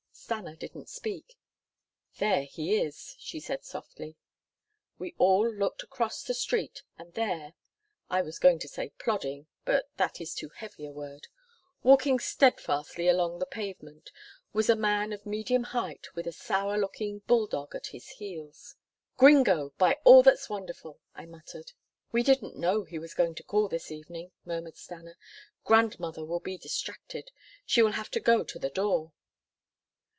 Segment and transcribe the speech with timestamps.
[0.13, 1.35] Stanna didn't speak.
[2.19, 4.15] "There he is," she said softly.
[4.97, 7.55] We all looked across the street and there
[8.09, 11.27] I was going to say plodding, but that is too heavy a word
[11.83, 14.09] walking steadfastly along the pavement,
[14.53, 18.77] was a man of medium height, with a sour looking bull dog at his heels.
[19.17, 21.73] "Gringo, by all that's wonderful," I muttered.
[22.13, 25.15] "We didn't know he was going to call this evening," murmured Stanna.
[25.65, 27.31] "Grandmother will be distracted.
[27.65, 29.11] She will have to go to the door."